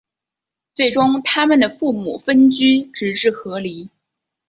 [0.73, 3.87] 最终他们的父母分居直至和离。